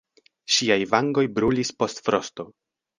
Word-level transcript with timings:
Ŝiaj 0.55 0.79
vangoj 0.95 1.27
brulis 1.37 1.75
post 1.83 2.05
frosto. 2.09 2.53